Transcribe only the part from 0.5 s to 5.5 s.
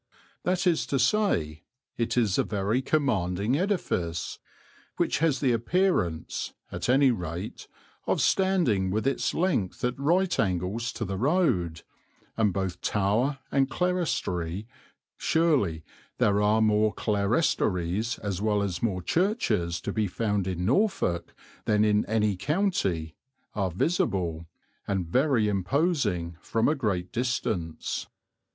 is to say, it is a very commanding edifice, which has